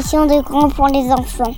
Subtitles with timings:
[0.00, 1.54] De grands pour les enfants.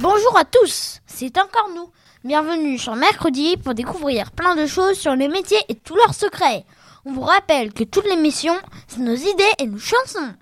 [0.00, 1.88] Bonjour à tous, c'est encore nous.
[2.24, 6.64] Bienvenue sur Mercredi pour découvrir plein de choses sur les métiers et tous leurs secrets.
[7.04, 8.54] On vous rappelle que toute l'émission,
[8.88, 10.34] c'est nos idées et nos chansons.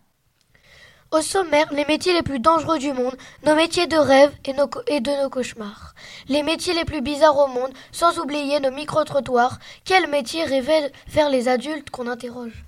[1.14, 3.14] Au sommaire, les métiers les plus dangereux du monde,
[3.46, 5.94] nos métiers de rêve et, nos co- et de nos cauchemars.
[6.28, 9.60] Les métiers les plus bizarres au monde, sans oublier nos micro-trottoirs.
[9.84, 12.64] Quel métier révèle faire les adultes qu'on interroge?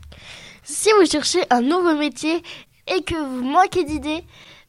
[0.63, 2.41] Si vous cherchez un nouveau métier
[2.87, 4.23] et que vous manquez d'idées,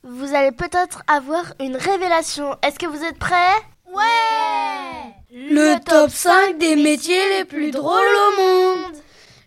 [0.04, 2.58] vous allez peut-être avoir une révélation.
[2.64, 3.62] Est-ce que vous êtes prêts?
[3.94, 8.96] Ouais Le top 5 des métiers les plus drôles au monde.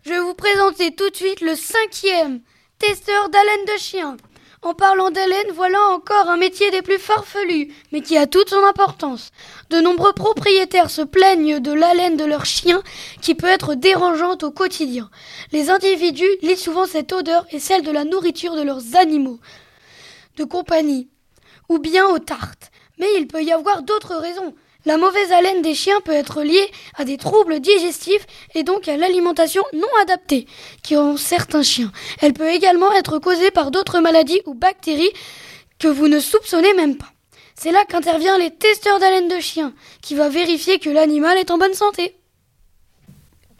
[0.05, 2.41] Je vais vous présenter tout de suite le cinquième,
[2.81, 4.17] testeur d'haleine de chien.
[4.63, 8.65] En parlant d'haleine, voilà encore un métier des plus farfelus, mais qui a toute son
[8.65, 9.31] importance.
[9.69, 12.83] De nombreux propriétaires se plaignent de l'haleine de leur chien
[13.21, 15.11] qui peut être dérangeante au quotidien.
[15.53, 19.39] Les individus lient souvent cette odeur et celle de la nourriture de leurs animaux
[20.37, 21.09] de compagnie,
[21.69, 22.71] ou bien aux tartes.
[22.99, 24.55] Mais il peut y avoir d'autres raisons.
[24.87, 28.97] La mauvaise haleine des chiens peut être liée à des troubles digestifs et donc à
[28.97, 30.47] l'alimentation non adaptée
[30.83, 31.93] qui ont certains chiens.
[32.21, 35.13] Elle peut également être causée par d'autres maladies ou bactéries
[35.79, 37.13] que vous ne soupçonnez même pas.
[37.55, 41.59] C'est là qu'intervient les testeurs d'haleine de chien, qui va vérifier que l'animal est en
[41.59, 42.17] bonne santé.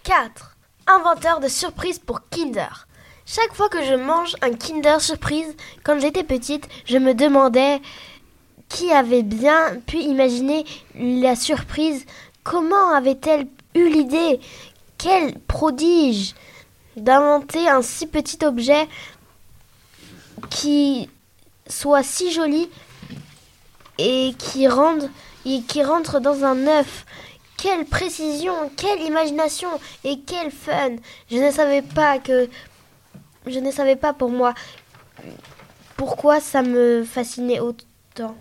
[0.05, 0.57] 4.
[0.87, 2.87] Inventeur de surprises pour Kinder.
[3.27, 5.55] Chaque fois que je mange un Kinder Surprise,
[5.85, 7.81] quand j'étais petite, je me demandais
[8.71, 10.65] qui avait bien pu imaginer
[10.95, 12.07] la surprise.
[12.43, 14.41] Comment avait-elle eu l'idée?
[14.97, 16.35] Quel prodige
[16.97, 18.89] d'inventer un si petit objet
[20.49, 21.11] qui
[21.69, 22.71] soit si joli
[23.99, 27.05] et qui rentre dans un œuf?
[27.59, 29.69] Quelle précision, quelle imagination
[30.05, 30.97] et quel fun.
[31.31, 32.49] Je ne savais pas que
[33.47, 34.55] je ne savais pas pour moi
[35.97, 38.35] pourquoi ça me fascinait autant.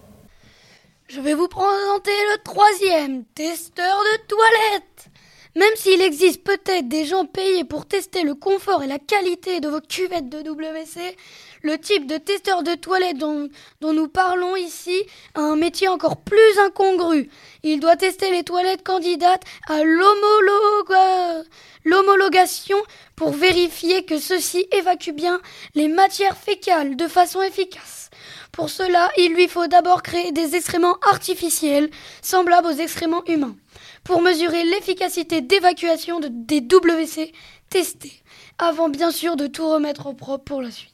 [1.09, 5.07] Je vais vous présenter le troisième, testeur de toilette.
[5.55, 9.67] Même s'il existe peut-être des gens payés pour tester le confort et la qualité de
[9.67, 11.17] vos cuvettes de WC,
[11.63, 13.49] le type de testeur de toilette dont,
[13.81, 15.01] nous parlons ici
[15.33, 17.31] a un métier encore plus incongru.
[17.63, 21.43] Il doit tester les toilettes candidates à l'homologa-
[21.85, 22.77] l'homologation
[23.15, 25.41] pour vérifier que ceux-ci évacuent bien
[25.73, 28.08] les matières fécales de façon efficace.
[28.51, 31.89] Pour cela, il lui faut d'abord créer des excréments artificiels,
[32.21, 33.55] semblables aux excréments humains,
[34.03, 37.31] pour mesurer l'efficacité d'évacuation de- des WC
[37.69, 38.21] testés,
[38.57, 40.93] avant bien sûr de tout remettre au propre pour la suite.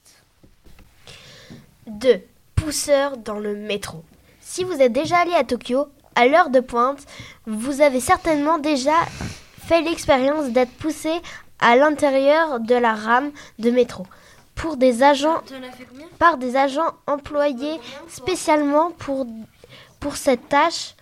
[1.88, 2.21] 2.
[2.55, 4.03] Pousseur dans le métro.
[4.41, 6.99] Si vous êtes déjà allé à Tokyo, à l'heure de pointe,
[7.45, 8.93] vous avez certainement déjà
[9.67, 11.11] fait l'expérience d'être poussé
[11.59, 14.05] à l'intérieur de la rame de métro
[14.55, 15.41] pour des agents
[16.17, 19.27] par des agents employés spécialement pour,
[19.99, 20.95] pour cette tâche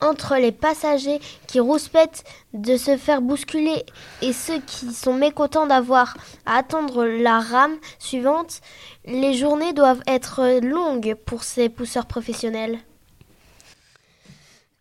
[0.00, 3.84] entre les passagers qui rouspètent de se faire bousculer
[4.22, 8.60] et ceux qui sont mécontents d'avoir à attendre la rame suivante,
[9.04, 12.78] les journées doivent être longues pour ces pousseurs professionnels.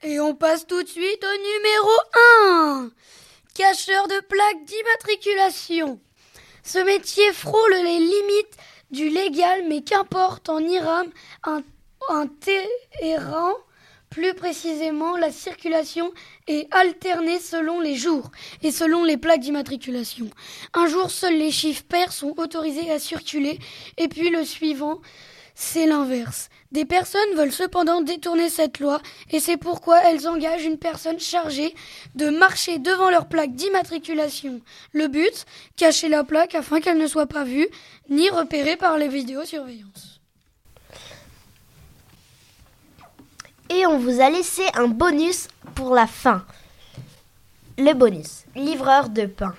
[0.03, 1.89] Et on passe tout de suite au numéro
[2.43, 2.91] 1
[3.55, 5.99] Cacheur de plaques d'immatriculation.
[6.67, 8.57] Ce métier frôle les limites
[8.91, 11.09] du légal, mais qu'importe en Iram
[11.45, 11.63] un,
[12.41, 13.53] terrain,
[14.09, 16.11] plus précisément la circulation
[16.47, 18.31] est alternée selon les jours
[18.63, 20.29] et selon les plaques d'immatriculation.
[20.73, 23.59] Un jour, seuls les chiffres pairs sont autorisés à circuler,
[23.95, 24.99] et puis le suivant,
[25.59, 26.49] c'est l'inverse.
[26.71, 29.01] Des personnes veulent cependant détourner cette loi
[29.31, 31.73] et c'est pourquoi elles engagent une personne chargée
[32.13, 34.61] de marcher devant leur plaque d'immatriculation.
[34.93, 35.45] Le but,
[35.75, 37.67] cacher la plaque afin qu'elle ne soit pas vue
[38.07, 40.21] ni repérée par les vidéosurveillances.
[43.71, 46.45] Et on vous a laissé un bonus pour la fin.
[47.79, 49.55] Le bonus, livreur de pain.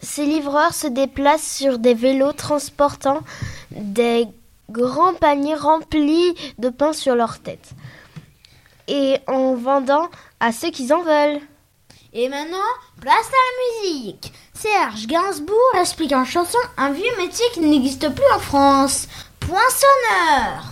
[0.00, 3.22] Ces livreurs se déplacent sur des vélos transportant
[3.70, 4.26] des
[4.70, 7.70] grands paniers remplis de pain sur leur tête.
[8.86, 10.08] et en vendant
[10.40, 11.40] à ceux qui en veulent.
[12.12, 12.58] Et maintenant,
[13.00, 14.32] place à la musique.
[14.52, 19.08] Serge Gainsbourg explique en chanson un vieux métier qui n'existe plus en France.
[19.40, 20.64] Poinçonneur.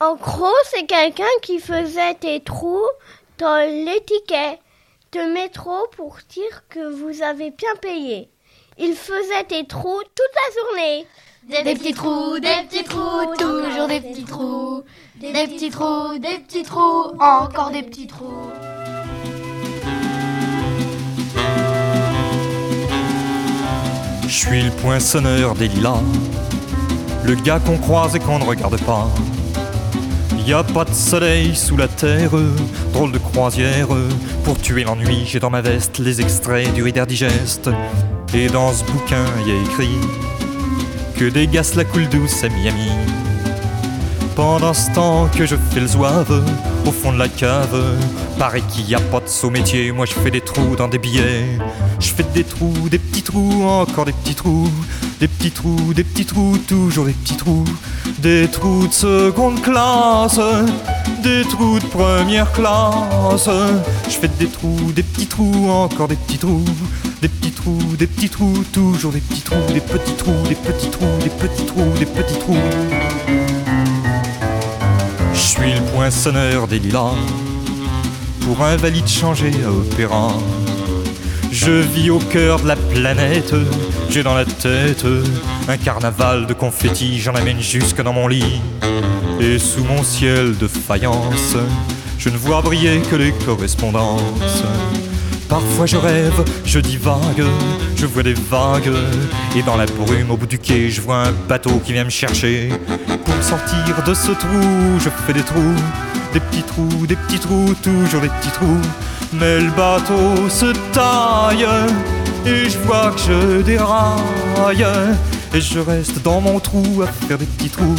[0.00, 2.86] En gros, c'est quelqu'un qui faisait des trous
[3.38, 4.60] dans l'étiquette
[5.12, 8.28] de métro pour dire que vous avez bien payé.
[8.76, 11.06] Il faisait des trous toute la journée.
[11.48, 14.82] Des, petits trous, des petits trous, toujours des petits trous.
[15.20, 18.50] Des petits trous, des petits trous, encore des petits trous.
[24.26, 26.00] Je suis le poinçonneur des lilas,
[27.24, 29.08] le gars qu'on croise et qu'on ne regarde pas.
[30.44, 32.32] Y a pas de soleil sous la terre,
[32.92, 33.88] drôle de croisière.
[34.42, 37.70] Pour tuer l'ennui, j'ai dans ma veste les extraits du Reader Digest.
[38.36, 39.96] Et dans ce bouquin, y a écrit
[41.16, 42.90] que des gars la coule douce à Miami.
[44.34, 46.44] Pendant ce temps que je fais le zouave
[46.84, 47.80] au fond de la cave,
[48.36, 49.92] paraît qu'il y a pas de saut métier.
[49.92, 51.46] Moi je fais des trous dans des billets.
[52.00, 54.68] Je fais des trous, des petits trous, encore des petits trous.
[55.20, 57.64] Des petits trous, des petits trous, toujours des petits trous.
[58.18, 60.40] Des trous de seconde classe,
[61.22, 63.48] des trous de première classe.
[64.08, 66.64] Je fais des trous, des petits trous, encore des petits trous.
[67.24, 70.90] Des petits trous, des petits trous, toujours des petits trous, des petits trous, des petits
[70.90, 72.58] trous, des petits trous, des petits trous.
[75.32, 77.14] Je suis le poinçonneur des lilas,
[78.42, 80.34] pour un valide changé à opéra.
[81.50, 83.54] Je vis au cœur de la planète,
[84.10, 85.06] j'ai dans la tête
[85.66, 88.60] un carnaval de confettis, j'en amène jusque dans mon lit.
[89.40, 91.56] Et sous mon ciel de faïence,
[92.18, 94.62] je ne vois briller que les correspondances.
[95.48, 97.44] Parfois je rêve, je divague,
[97.96, 98.90] je vois des vagues,
[99.56, 102.10] et dans la brume au bout du quai, je vois un bateau qui vient me
[102.10, 102.70] chercher.
[103.24, 105.76] Pour sortir de ce trou, je fais des trous,
[106.32, 108.80] des petits trous, des petits trous, toujours des petits trous.
[109.32, 111.66] Mais le bateau se taille,
[112.46, 114.86] et je vois que je déraille.
[115.54, 117.94] Et je reste dans mon trou à faire des petits trous,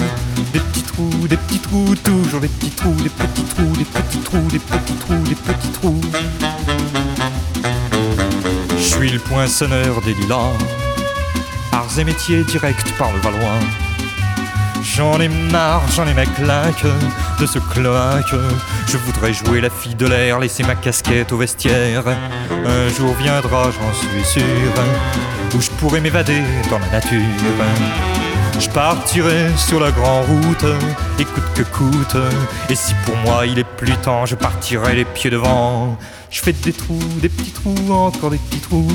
[0.52, 4.20] des petits trous, des petits trous, toujours des petits trous, des petits trous, des petits
[4.20, 6.02] trous, des petits trous, des petits trous.
[8.78, 10.54] Je suis le poinçonneur des lilas,
[11.72, 13.60] arts et métiers directs par le Valois.
[14.84, 16.86] J'en ai marre, j'en ai ma claque
[17.40, 18.36] de ce cloaque.
[18.88, 22.04] Je voudrais jouer la fille de l'air, laisser ma casquette au vestiaire.
[22.08, 24.44] Un jour viendra, j'en suis sûr,
[25.56, 28.15] où je pourrai m'évader dans la nature.
[28.60, 30.66] Je partirai sur la grande route,
[31.20, 32.18] et coûte que coûte.
[32.70, 35.98] Et si pour moi il est plus temps, je partirai les pieds devant.
[36.30, 38.88] Je fais des trous, des petits trous, encore des petits trous,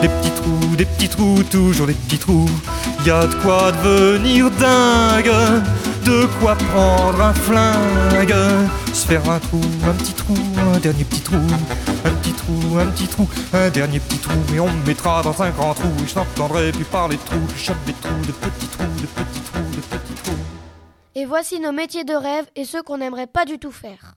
[0.00, 2.48] des petits trous, des petits trous, toujours des petits trous.
[3.04, 5.32] Y a de quoi devenir dingue,
[6.04, 8.34] de quoi prendre un flingue,
[8.92, 10.34] se faire un trou, un petit trou,
[10.74, 14.60] un dernier petit trou, un petit trou, un petit trou, un dernier petit trou, et
[14.60, 17.64] on me mettra dans un grand trou, et je n'entendrai plus parler de trous, je
[17.64, 20.36] chope des trous, de petits trous, de petits trous, de petits trous.
[21.14, 24.14] Et voici nos métiers de rêve et ceux qu'on n'aimerait pas du tout faire.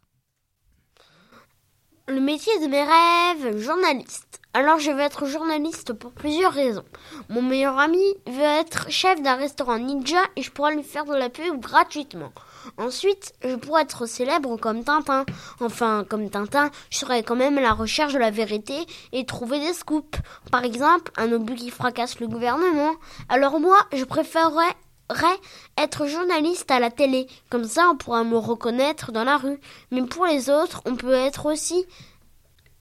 [2.10, 4.42] Le métier de mes rêves, journaliste.
[4.60, 6.84] Alors je veux être journaliste pour plusieurs raisons.
[7.30, 11.14] Mon meilleur ami veut être chef d'un restaurant ninja et je pourrais lui faire de
[11.14, 12.32] la pub gratuitement.
[12.80, 15.28] Ensuite, je pourrais être célèbre comme Tintin.
[15.60, 18.74] Enfin, comme Tintin, je serais quand même à la recherche de la vérité
[19.14, 20.18] et trouver des scoops.
[20.52, 22.94] Par exemple, un obus qui fracasse le gouvernement.
[23.30, 24.74] Alors moi, je préférerais
[25.78, 27.28] être journaliste à la télé.
[27.52, 29.60] Comme ça, on pourra me reconnaître dans la rue.
[29.92, 31.86] Mais pour les autres, on peut être aussi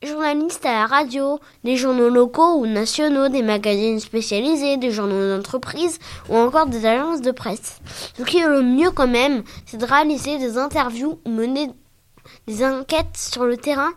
[0.02, 5.98] journaliste à la radio, des journaux locaux ou nationaux, des magazines spécialisés, des journaux d'entreprise
[6.28, 7.80] ou encore des agences de presse.
[8.16, 11.70] Ce qui est le mieux quand même, c'est de réaliser des interviews ou mener
[12.46, 13.92] des enquêtes sur le terrain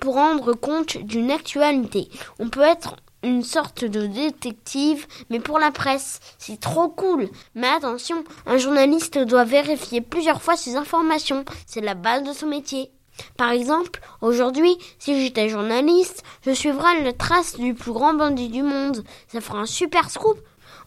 [0.00, 2.08] pour rendre compte d'une actualité.
[2.38, 6.20] On peut être une sorte de détective, mais pour la presse.
[6.38, 7.28] C'est trop cool.
[7.54, 11.44] Mais attention, un journaliste doit vérifier plusieurs fois ses informations.
[11.66, 12.92] C'est la base de son métier.
[13.36, 18.62] Par exemple, aujourd'hui, si j'étais journaliste, je suivrais la trace du plus grand bandit du
[18.62, 19.04] monde.
[19.28, 20.38] Ça fera un super scoop.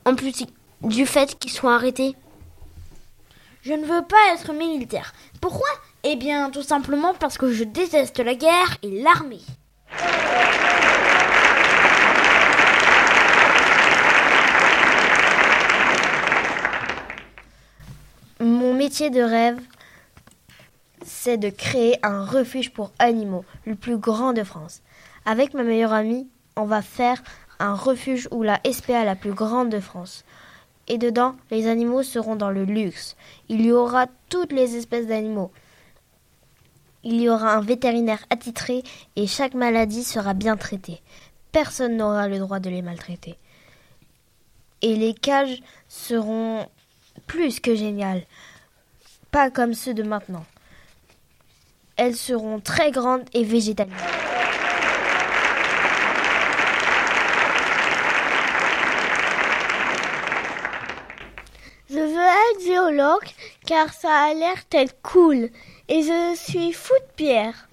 [0.05, 0.45] En plus
[0.81, 2.15] du fait qu'il soit arrêté.
[3.63, 5.13] Je ne veux pas être militaire.
[5.39, 5.69] Pourquoi?
[6.03, 9.41] Eh bien, tout simplement parce que je déteste la guerre et l'armée.
[18.39, 19.59] Mon métier de rêve,
[21.03, 24.81] c'est de créer un refuge pour animaux, le plus grand de France.
[25.25, 27.21] Avec ma meilleure amie, on va faire
[27.59, 30.25] un refuge ou la SPA la plus grande de France.
[30.87, 33.15] Et dedans, les animaux seront dans le luxe.
[33.49, 35.51] Il y aura toutes les espèces d'animaux.
[37.03, 38.83] Il y aura un vétérinaire attitré
[39.15, 41.01] et chaque maladie sera bien traitée.
[41.51, 43.37] Personne n'aura le droit de les maltraiter.
[44.81, 46.67] Et les cages seront
[47.27, 48.23] plus que géniales.
[49.31, 50.45] Pas comme ceux de maintenant.
[52.03, 53.95] Elles seront très grandes et végétalisées.
[61.91, 63.27] Je veux être géologue
[63.67, 65.51] car ça a l'air d'être cool
[65.89, 67.69] et je suis fou de pierres.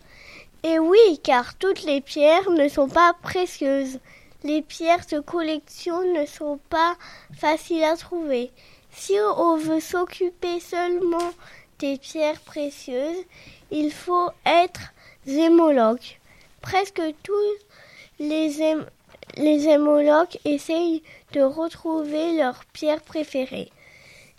[0.63, 3.99] Et oui, car toutes les pierres ne sont pas précieuses.
[4.45, 6.97] Les pierres de collection ne sont pas
[7.35, 8.51] faciles à trouver.
[8.91, 11.33] Si on veut s'occuper seulement
[11.79, 13.25] des pierres précieuses,
[13.71, 14.93] il faut être
[15.27, 16.19] zémologue.
[16.61, 17.33] Presque tous
[18.19, 18.61] les,
[20.45, 23.71] essayent de retrouver leurs pierres préférées.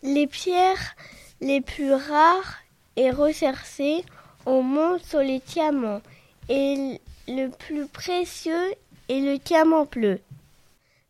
[0.03, 0.95] Les pierres
[1.41, 2.57] les plus rares
[2.95, 4.03] et recherchées,
[4.45, 6.01] on monte sur les diamants.
[6.49, 8.73] Et le plus précieux
[9.07, 10.19] est le diamant bleu.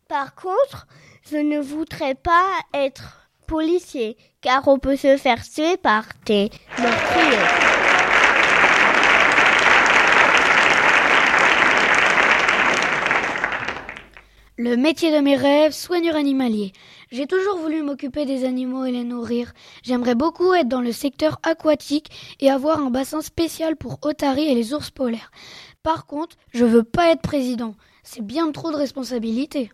[0.08, 0.86] Par contre,
[1.30, 3.19] je ne voudrais pas être
[3.50, 6.04] policier, car on peut se faire tuer par.
[14.56, 16.72] Le métier de mes rêves, soigneur animalier.
[17.10, 19.52] J'ai toujours voulu m'occuper des animaux et les nourrir.
[19.82, 24.54] J'aimerais beaucoup être dans le secteur aquatique et avoir un bassin spécial pour otaries et
[24.54, 25.32] les ours polaires.
[25.82, 27.74] Par contre, je veux pas être président.
[28.04, 29.72] C'est bien trop de responsabilités.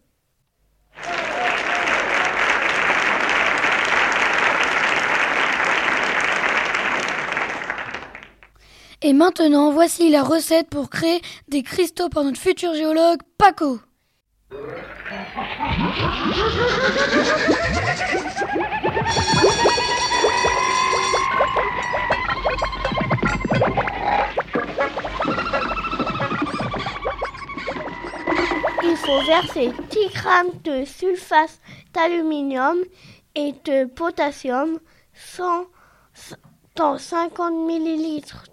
[9.06, 13.78] Et maintenant, voici la recette pour créer des cristaux par notre futur géologue Paco.
[28.82, 31.60] Il faut verser 10 grammes de sulfate
[31.94, 32.78] d'aluminium
[33.36, 34.80] et de potassium
[36.74, 38.46] dans 50 millilitres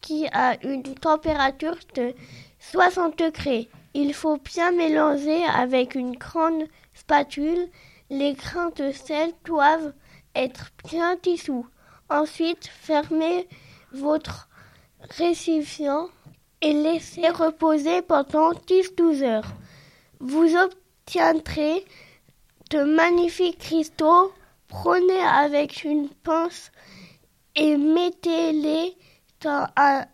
[0.00, 2.14] qui a une température de
[2.60, 3.68] 60 degrés.
[3.94, 6.64] Il faut bien mélanger avec une grande
[6.94, 7.68] spatule.
[8.10, 9.92] Les grains de sel doivent
[10.34, 11.66] être bien dissous.
[12.10, 13.48] Ensuite, fermez
[13.92, 14.48] votre
[15.16, 16.08] récipient
[16.60, 19.52] et laissez reposer pendant 10-12 heures.
[20.20, 21.84] Vous obtiendrez
[22.70, 24.32] de magnifiques cristaux.
[24.68, 26.70] Prenez avec une pince
[27.54, 28.96] et mettez-les
[29.46, 30.04] un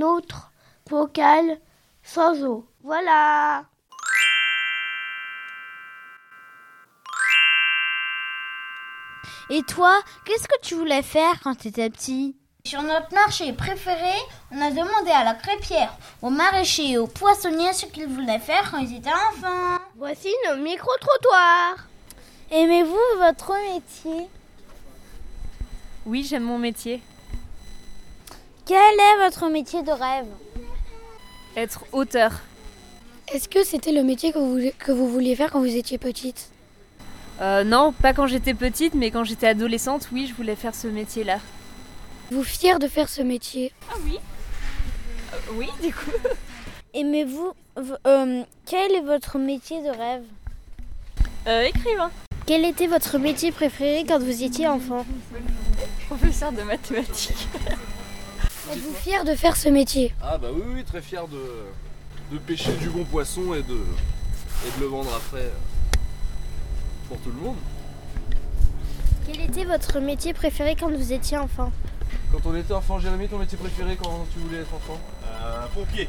[0.00, 0.50] autre
[0.88, 1.58] bocal
[2.02, 2.66] sans eau.
[2.82, 3.64] Voilà.
[9.50, 12.36] Et toi, qu'est-ce que tu voulais faire quand tu étais petit?
[12.64, 14.14] Sur notre marché préféré,
[14.52, 18.70] on a demandé à la crêpière, au maraîcher et au poissonnier ce qu'ils voulaient faire
[18.70, 19.82] quand ils étaient enfants.
[19.96, 21.88] Voici nos micro-trottoirs.
[22.50, 24.28] Aimez-vous votre métier?
[26.06, 27.02] Oui, j'aime mon métier.
[28.72, 30.24] Quel est votre métier de rêve
[31.58, 32.40] Être auteur.
[33.28, 36.48] Est-ce que c'était le métier que vous, que vous vouliez faire quand vous étiez petite?
[37.42, 40.86] Euh, non, pas quand j'étais petite, mais quand j'étais adolescente, oui, je voulais faire ce
[40.86, 41.36] métier-là.
[42.30, 43.72] Vous fier de faire ce métier?
[43.90, 44.18] Ah oui
[45.52, 46.10] Oui, du coup.
[46.94, 47.52] Aimez-vous
[48.06, 50.24] euh, Quel est votre métier de rêve?
[51.46, 52.10] Euh, écrivain.
[52.46, 55.04] Quel était votre métier préféré quand vous étiez enfant?
[56.08, 57.48] Professeur de mathématiques.
[58.72, 60.14] Êtes-vous fier de faire ce métier?
[60.22, 61.38] Ah bah oui, oui, très fier de,
[62.32, 65.50] de pêcher du bon poisson et de, et de le vendre après euh,
[67.06, 67.56] pour tout le monde.
[69.26, 71.70] Quel était votre métier préféré quand vous étiez enfant?
[72.32, 74.98] Quand on était enfant, Jérémy, ton métier préféré quand tu voulais être enfant?
[75.26, 76.08] Euh, pompier.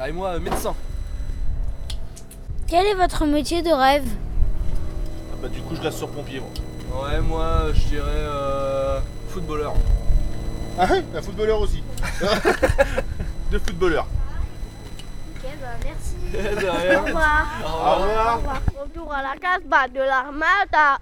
[0.00, 0.74] Ah et moi, euh, médecin.
[2.66, 4.08] Quel est votre métier de rêve?
[5.32, 7.04] Ah bah du coup je reste sur pompier moi.
[7.04, 8.98] Ouais, moi, je dirais euh,
[9.28, 9.74] footballeur.
[10.78, 11.82] Ah ouais, un footballeur aussi.
[13.50, 14.06] De footballeur.
[15.34, 16.16] Ok, bah merci.
[16.60, 17.00] De rien.
[17.00, 17.46] Au revoir.
[17.64, 18.62] Au revoir.
[18.82, 20.98] Retour à la case de l'armada.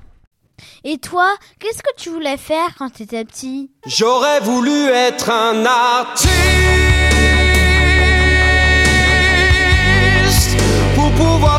[0.84, 3.72] Et toi, qu'est-ce que tu voulais faire quand tu étais petit?
[3.86, 6.28] J'aurais voulu être un artiste
[10.94, 11.53] pour pouvoir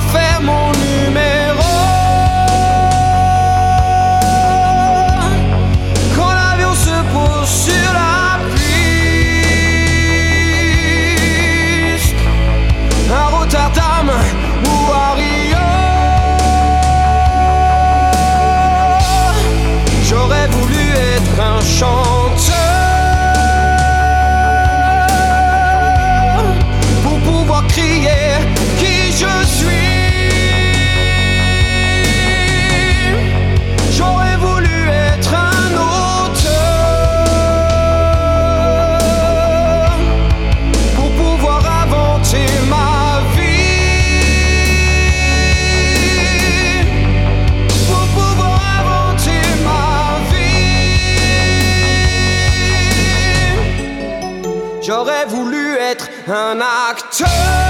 [56.28, 57.65] voulu être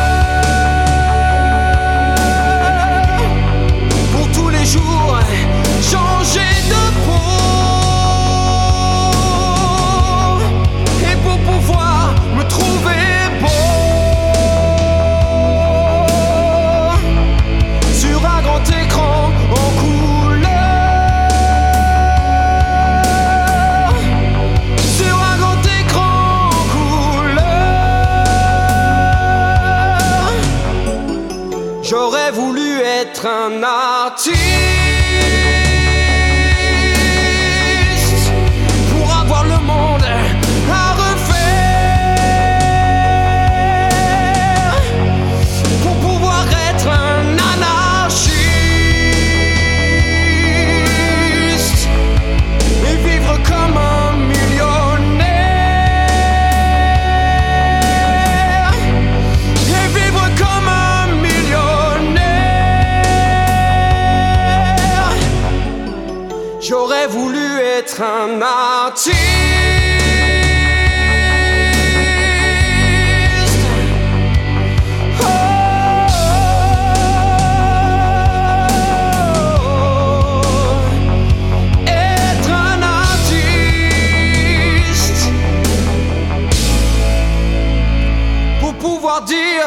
[88.86, 89.66] pouvoir dire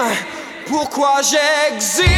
[0.68, 2.08] pourquoi j'existe.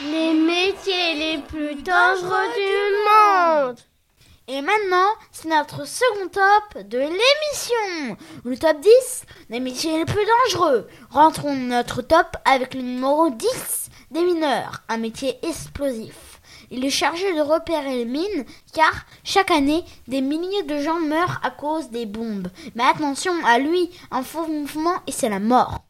[0.00, 2.95] Les métiers les plus dangereux du monde.
[4.48, 8.16] Et maintenant, c'est notre second top de l'émission.
[8.44, 8.90] Le top 10
[9.50, 10.86] des métiers les plus dangereux.
[11.10, 16.40] Rentrons notre top avec le numéro 10 des mineurs, un métier explosif.
[16.70, 18.92] Il est chargé de repérer les mines car
[19.24, 22.48] chaque année, des milliers de gens meurent à cause des bombes.
[22.76, 25.80] Mais attention à lui, un faux mouvement et c'est la mort.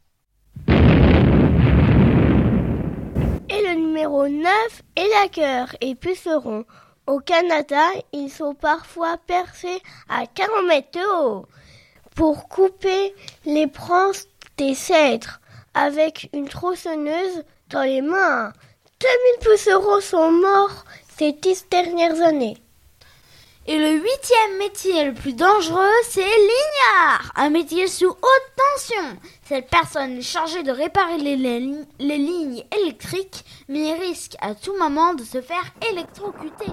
[3.50, 6.64] Et le numéro 9 est la cœur et puceron.
[7.06, 11.46] Au Canada, ils sont parfois percés à 40 mètres de haut
[12.16, 13.14] pour couper
[13.44, 14.24] les branches
[14.56, 15.38] des cèdres
[15.74, 18.52] avec une tronçonneuse dans les mains.
[19.00, 20.84] 2000 pucerons sont morts
[21.16, 22.56] ces dix dernières années.
[23.68, 29.18] Et le huitième métier le plus dangereux, c'est l'ignard, un métier sous haute tension.
[29.42, 35.14] Cette personne est chargée de réparer les, lignes électriques, mais il risque à tout moment
[35.14, 36.70] de se faire électrocuter.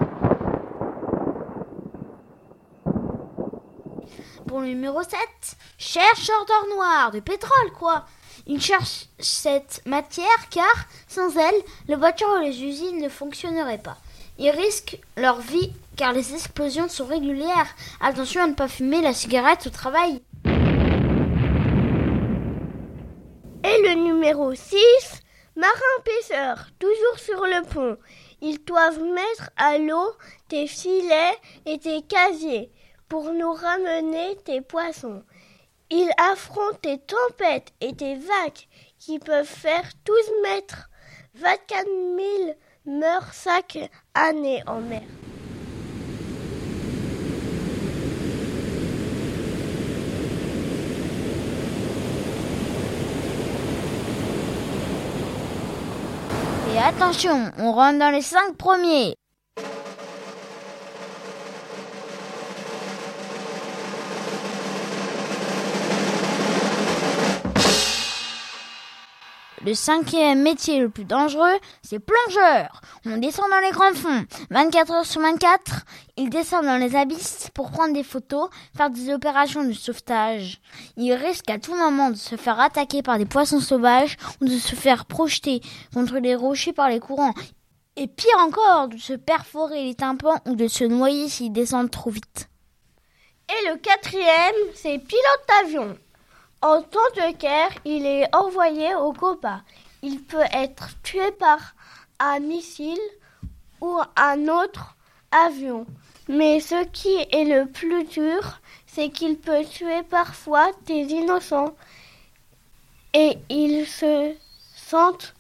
[4.48, 5.18] Pour le numéro 7,
[5.80, 8.06] chercheur d'or noir, de pétrole quoi.
[8.46, 13.98] Ils cherchent cette matière car sans elle, les voitures et les usines ne fonctionneraient pas.
[14.38, 17.76] Ils risquent leur vie car les explosions sont régulières.
[18.02, 20.22] Attention à ne pas fumer la cigarette au travail.
[23.66, 24.80] Et le numéro 6,
[25.56, 27.98] marin-pêcheur, toujours sur le pont.
[28.42, 30.12] Ils doivent mettre à l'eau
[30.50, 32.72] tes filets et tes casiers
[33.08, 35.24] pour nous ramener tes poissons.
[35.90, 38.68] Ils affrontent tes tempêtes et tes vagues
[38.98, 40.90] qui peuvent faire 12 mètres.
[41.36, 43.78] 24 000 meurent chaque
[44.14, 45.02] année en mer.
[56.74, 59.16] Et attention, on rentre dans les 5 premiers.
[69.66, 72.82] Le cinquième métier le plus dangereux, c'est plongeur.
[73.06, 74.26] On descend dans les grands fonds.
[74.50, 75.86] 24 heures sur 24,
[76.18, 80.60] ils descendent dans les abysses pour prendre des photos, faire des opérations de sauvetage.
[80.98, 84.58] Ils risquent à tout moment de se faire attaquer par des poissons sauvages ou de
[84.58, 85.62] se faire projeter
[85.94, 87.34] contre les rochers par les courants.
[87.96, 92.10] Et pire encore, de se perforer les tympans ou de se noyer s'ils descendent trop
[92.10, 92.50] vite.
[93.48, 95.98] Et le quatrième, c'est pilote d'avion.
[96.64, 99.64] En temps de guerre, il est envoyé au combat.
[100.02, 101.76] Il peut être tué par
[102.20, 103.02] un missile
[103.82, 104.96] ou un autre
[105.32, 105.86] avion.
[106.30, 111.76] Mais ce qui est le plus dur, c'est qu'il peut tuer parfois des innocents.
[113.14, 114.34] Et ils se
[114.74, 115.36] sentent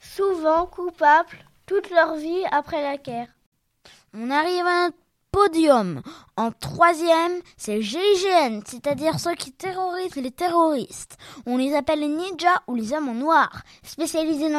[0.00, 3.28] souvent coupables toute leur vie après la guerre.
[4.14, 4.88] On arrive à
[5.32, 6.02] podium.
[6.36, 11.16] En troisième, c'est GIGN, c'est-à-dire ceux qui terrorisent les terroristes.
[11.46, 13.62] On les appelle les ninjas ou les hommes en noir.
[13.82, 14.50] Spécialisés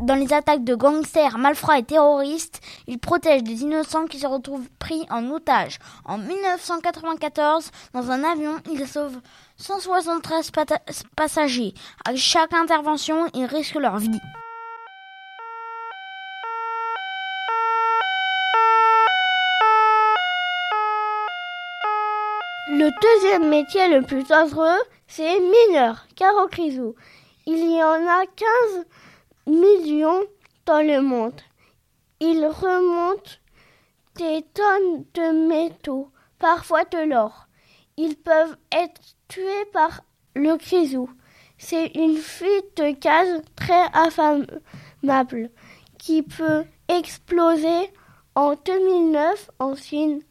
[0.00, 4.68] dans, les attaques de gangsters, malfrats et terroristes, ils protègent des innocents qui se retrouvent
[4.78, 5.78] pris en otage.
[6.04, 9.20] En 1994, dans un avion, ils sauvent
[9.56, 10.82] 173 pata-
[11.16, 11.74] passagers.
[12.04, 14.20] À chaque intervention, ils risquent leur vie.
[22.80, 26.94] Le deuxième métier le plus dangereux, c'est mineur, Caro Crisou.
[27.44, 28.84] Il y en a 15
[29.48, 30.22] millions
[30.64, 31.40] dans le monde.
[32.20, 33.32] Ils remontent
[34.14, 37.48] des tonnes de métaux, parfois de l'or.
[37.96, 40.02] Ils peuvent être tués par
[40.36, 41.10] le grisou.
[41.56, 45.50] C'est une fuite de gaz très inflammable
[45.98, 47.90] qui peut exploser
[48.36, 50.22] en 2009 en Chine.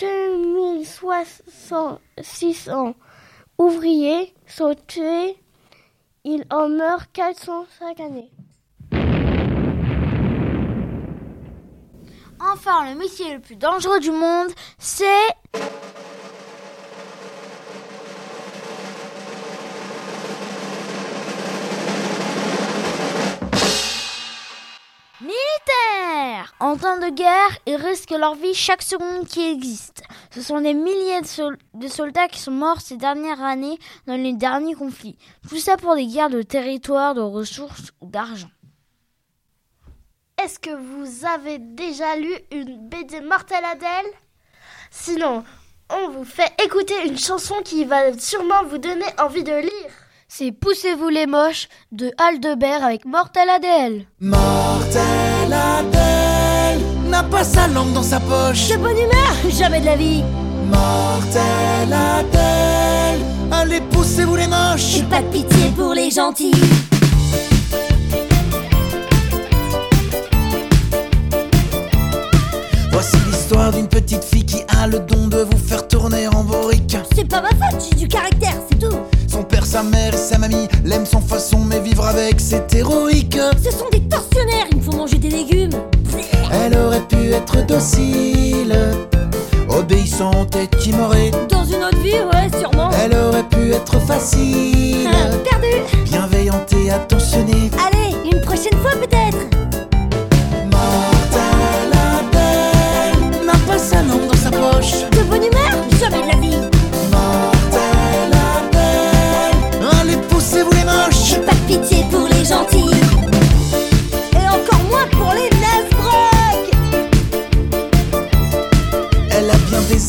[0.00, 2.00] 2600
[3.58, 5.36] ouvriers sont tués.
[6.24, 8.30] Il en meurt 400 chaque année.
[12.40, 15.04] Enfin, le métier le plus dangereux du monde, c'est...
[26.60, 30.02] En temps de guerre, ils risquent leur vie chaque seconde qui existe.
[30.30, 34.16] Ce sont des milliers de, sol- de soldats qui sont morts ces dernières années dans
[34.16, 35.16] les derniers conflits.
[35.48, 38.50] Tout ça pour des guerres de territoire, de ressources ou d'argent.
[40.42, 44.12] Est-ce que vous avez déjà lu une BD mortelle Adèle?
[44.90, 45.44] Sinon,
[45.90, 49.90] on vous fait écouter une chanson qui va sûrement vous donner envie de lire.
[50.28, 54.06] C'est Poussez-vous les moches de Aldebert avec Mortel Adèle.
[54.20, 56.39] Mortel Adèle
[57.40, 58.68] pas sa langue dans sa poche.
[58.68, 60.22] De bonne humeur Jamais de la vie
[60.68, 64.84] Mortel Adèle, allez poussez-vous les moches.
[64.94, 66.52] J'ai pas de pitié pour les gentils
[72.92, 76.96] Voici l'histoire d'une petite fille qui a le don de vous faire tourner en bourrique.
[77.16, 78.96] C'est pas ma faute, j'ai du caractère, c'est tout
[79.28, 83.38] Son père, sa mère et sa mamie l'aiment sans façon, mais vivre avec c'est héroïque.
[83.64, 85.70] Ce sont des tortionnaires, il me faut manger des légumes
[86.52, 88.76] Elle aurait pu être docile,
[89.68, 91.30] obéissante et timorée.
[91.48, 96.90] Dans une autre vie, ouais, sûrement Elle aurait pu être facile, Ah, Perdu bienveillante et
[96.90, 97.70] attentionnée.
[97.86, 99.38] Allez, une prochaine fois peut-être
[100.70, 105.08] Mortel Adèle n'a pas sa langue dans sa poche.
[105.12, 106.56] De bonne humeur Jamais de la vie
[107.10, 111.24] Mortel Adèle, allez poussez-vous les moches.
[111.30, 112.90] J'ai pas de pitié pour les gentils
[114.34, 115.49] Et encore moins pour les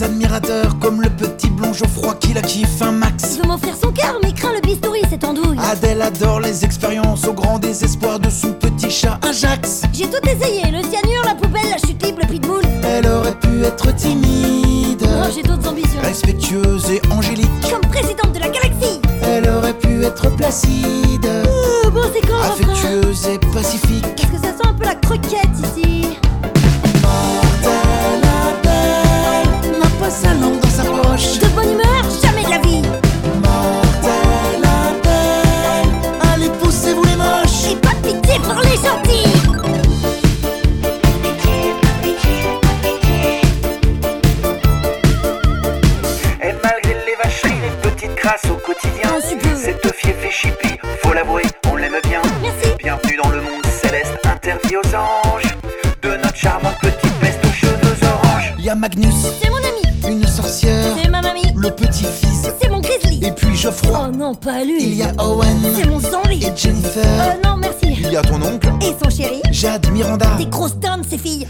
[0.01, 3.35] des admirateurs comme le petit blond Geoffroy qui la kiffe un max.
[3.35, 7.27] Il veut m'offrir son cœur, mais craint le bistouri, cette andouille Adèle adore les expériences
[7.27, 9.83] au grand désespoir de son petit chat Ajax.
[9.93, 13.63] J'ai tout essayé, le cyanure, la poubelle, la chute libre, le pitbull Elle aurait pu
[13.63, 17.49] être timide, Moi j'ai d'autres ambitions respectueuse et angélique.
[17.69, 23.27] Comme présidente de la galaxie Elle aurait pu être placide, Oh, bon c'est quand affectueuse
[23.27, 24.05] et pacifique.
[54.75, 55.57] Aux anges,
[56.01, 58.53] de notre charmante petite peste aux cheveux oranges.
[58.59, 62.79] Y a Magnus, C'est mon ami, une sorcière, c'est ma mamie, le petit-fils, c'est mon
[62.79, 63.25] grizzly.
[63.25, 64.07] Et puis Geoffroy.
[64.07, 64.81] Oh non, pas lui.
[64.83, 65.57] Il y a Owen.
[65.75, 67.03] C'est mon zombie et Jennifer.
[67.05, 67.97] Euh, non, merci.
[67.97, 69.41] Il y a ton oncle, Et son chéri.
[69.51, 70.27] Jade Miranda.
[70.37, 71.47] Des grosses dindes, ces filles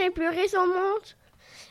[0.00, 0.66] les plus riches monde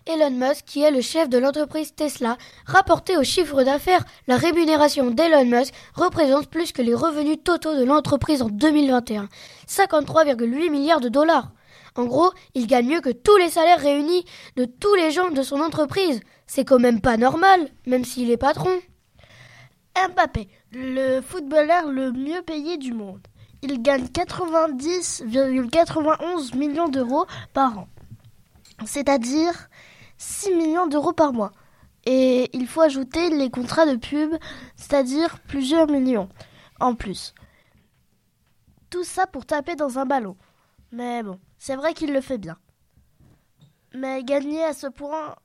[0.05, 5.11] Elon Musk, qui est le chef de l'entreprise Tesla, rapporté au chiffre d'affaires, la rémunération
[5.11, 9.27] d'Elon Musk représente plus que les revenus totaux de l'entreprise en 2021,
[9.67, 11.51] 53,8 milliards de dollars.
[11.95, 14.23] En gros, il gagne mieux que tous les salaires réunis
[14.55, 16.21] de tous les gens de son entreprise.
[16.47, 18.71] C'est quand même pas normal, même s'il est patron.
[19.95, 23.21] Mbappé, le footballeur le mieux payé du monde.
[23.61, 27.89] Il gagne 90,91 millions d'euros par an.
[28.85, 29.69] C'est-à-dire
[30.17, 31.51] 6 millions d'euros par mois.
[32.05, 34.35] Et il faut ajouter les contrats de pub,
[34.75, 36.29] c'est-à-dire plusieurs millions
[36.79, 37.33] en plus.
[38.89, 40.37] Tout ça pour taper dans un ballon.
[40.91, 42.57] Mais bon, c'est vrai qu'il le fait bien.
[43.93, 45.35] Mais gagner à ce point,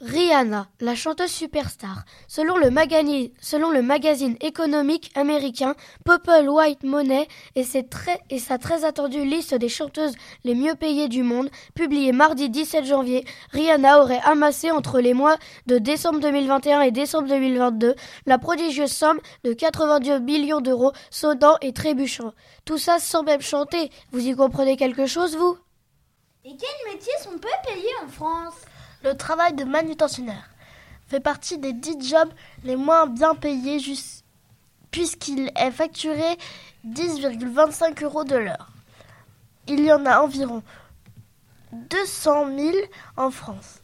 [0.00, 8.84] Rihanna, la chanteuse superstar, selon le, magazine, économique américain Purple White Money et, sa très
[8.84, 14.22] attendue liste des chanteuses les mieux payées du monde, publiée mardi 17 janvier, Rihanna aurait
[14.24, 20.20] amassé entre les mois de décembre 2021 et décembre 2022 la prodigieuse somme de 82
[20.20, 22.32] millions d'euros sonnant et trébuchant.
[22.64, 23.90] Tout ça sans même chanter.
[24.10, 25.58] Vous y comprenez quelque chose, vous?
[26.46, 28.54] Et quels métiers sont peu payés en France?
[29.04, 30.48] Le travail de manutentionnaire
[31.06, 32.32] fait partie des 10 jobs
[32.64, 33.78] les moins bien payés
[34.90, 36.38] puisqu'il est facturé
[36.86, 38.70] 10,25 euros de l'heure.
[39.68, 40.62] Il y en a environ
[41.72, 42.76] 200 000
[43.16, 43.82] en France.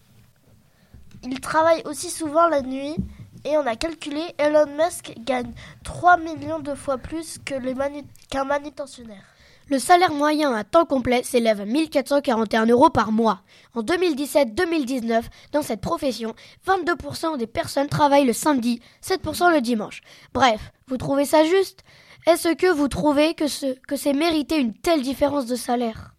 [1.22, 2.96] Il travaille aussi souvent la nuit
[3.44, 5.52] et on a calculé Elon Musk gagne
[5.84, 9.29] 3 millions de fois plus qu'un manutentionnaire.
[9.70, 13.42] Le salaire moyen à temps complet s'élève à 1441 euros par mois.
[13.72, 16.34] En 2017-2019, dans cette profession,
[16.66, 20.00] 22% des personnes travaillent le samedi, 7% le dimanche.
[20.34, 21.84] Bref, vous trouvez ça juste?
[22.26, 26.14] Est-ce que vous trouvez que, ce, que c'est mérité une telle différence de salaire?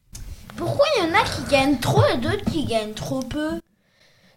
[0.55, 3.59] Pourquoi il y en a qui gagnent trop et d'autres qui gagnent trop peu?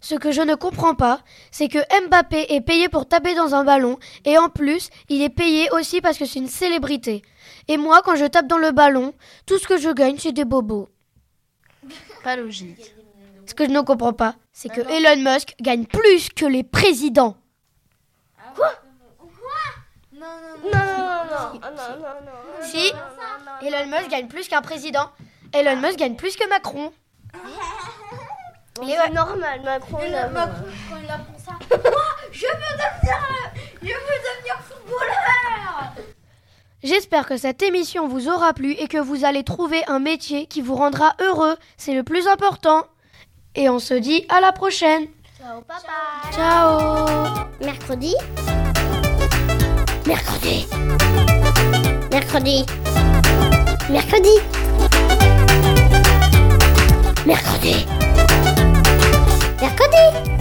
[0.01, 1.21] Ce que je ne comprends pas,
[1.53, 5.31] c'est que Mbappé est payé pour taper dans un ballon, et en plus, il est
[5.31, 7.23] payé aussi parce que c'est une célébrité.
[7.69, 9.15] Et moi, quand je tape dans le ballon,
[9.47, 10.89] tout ce que je gagne, c'est des bobos.
[12.23, 12.95] Pas logique.
[13.47, 17.37] Ce que je ne comprends pas, c'est que Elon Musk gagne plus que les présidents.
[18.55, 18.73] Quoi
[20.13, 22.93] non non non, non, non, non, non, Si,
[23.63, 25.11] Elon Musk gagne plus qu'un président.
[25.53, 26.93] Elon Musk gagne plus que Macron.
[28.77, 29.99] C'est normal, Macron.
[30.33, 31.53] Macron, quand il apprend ça.
[31.71, 33.19] Moi, je veux devenir,
[33.83, 35.24] je veux devenir footballeur.
[36.85, 40.61] J'espère que cette émission vous aura plu et que vous allez trouver un métier qui
[40.61, 41.57] vous rendra heureux.
[41.79, 42.83] C'est le plus important.
[43.55, 45.07] Et on se dit à la prochaine.
[45.39, 46.31] Ciao papa.
[46.31, 47.47] Ciao.
[47.65, 48.15] Mercredi.
[50.07, 50.67] Mercredi.
[52.13, 52.67] Mercredi.
[53.89, 54.39] Mercredi.
[57.25, 57.87] Mercredi.
[59.59, 60.34] Mercredi.